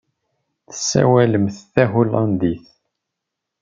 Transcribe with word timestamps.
Tessawalemt 0.69 1.55
tahulandit? 1.73 2.65